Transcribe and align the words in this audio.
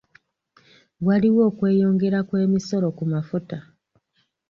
Waliwo 1.05 1.41
okweyongera 1.49 2.19
kw'emisolo 2.27 2.87
ku 2.97 3.03
mafuta. 3.11 3.57